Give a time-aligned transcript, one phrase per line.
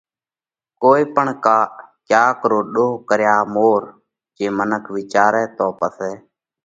[0.81, 1.57] ڪوئي پڻ ڪا
[2.09, 3.81] ڪيا رو پڻ ۮوه ڪريا مور
[4.37, 6.11] جي منک وِيچارئہ تو پسئہ